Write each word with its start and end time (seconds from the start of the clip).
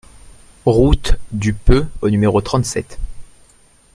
Route 0.65 1.13
du 1.31 1.53
Peux 1.53 1.85
au 2.01 2.09
numéro 2.09 2.41
trente-sept 2.41 2.97